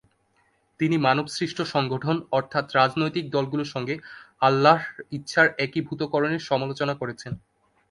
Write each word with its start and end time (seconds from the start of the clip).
তিনি 0.79 0.95
মানবসৃষ্ট 0.97 1.57
সংগঠন 1.73 2.15
অর্থাৎ 2.31 2.65
রাজনৈতিক 2.75 3.25
দলগুলোর 3.29 3.71
সঙ্গে 3.73 3.95
আল্লাহর 4.41 4.85
ইচ্ছার 5.11 5.47
একীভূতকরণের 5.65 6.41
সমালোচনা 6.49 6.93
করেছেন। 7.01 7.33